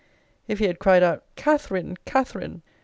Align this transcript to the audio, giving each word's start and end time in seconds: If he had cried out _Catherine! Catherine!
If 0.47 0.57
he 0.57 0.65
had 0.65 0.79
cried 0.79 1.03
out 1.03 1.25
_Catherine! 1.37 1.95
Catherine! 2.05 2.63